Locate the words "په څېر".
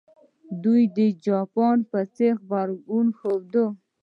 1.91-2.33